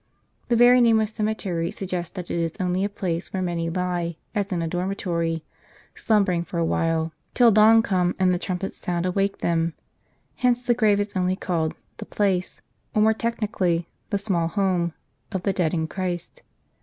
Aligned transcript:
The 0.47 0.55
very 0.55 0.81
name 0.81 0.99
of 0.99 1.09
cemetery 1.09 1.69
sug 1.69 1.89
gests 1.89 2.09
that 2.15 2.31
it 2.31 2.39
is 2.39 2.53
only 2.59 2.83
a 2.83 2.89
place 2.89 3.31
where 3.31 3.41
many 3.43 3.69
lie, 3.69 4.17
as 4.33 4.47
in 4.51 4.63
a 4.63 4.67
dor 4.67 4.87
mitory, 4.87 5.43
slumbering 5.93 6.43
for 6.43 6.57
a 6.57 6.65
while; 6.65 7.13
till 7.35 7.51
dawn 7.51 7.83
come, 7.83 8.15
and 8.17 8.33
the 8.33 8.39
trumpet's 8.39 8.77
sound 8.79 9.05
awake 9.05 9.37
them. 9.41 9.75
Hence 10.37 10.63
the 10.63 10.73
grave 10.73 10.99
is 10.99 11.13
only 11.15 11.35
called 11.35 11.75
"the 11.97 12.07
place," 12.07 12.61
or 12.95 13.03
more 13.03 13.13
technically, 13.13 13.89
"the 14.09 14.17
small 14.17 14.47
home," 14.47 14.93
* 15.13 15.31
of 15.33 15.43
the 15.43 15.53
dead 15.53 15.71
in 15.71 15.87
Christ. 15.87 16.41